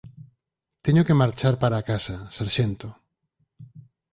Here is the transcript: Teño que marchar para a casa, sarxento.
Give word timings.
Teño 0.85 1.05
que 1.07 1.19
marchar 1.21 1.55
para 1.61 1.75
a 1.79 1.85
casa, 1.91 2.15
sarxento. 2.35 2.87